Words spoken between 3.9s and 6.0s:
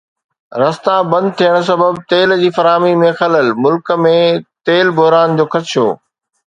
۾ تيل بحران جو خدشو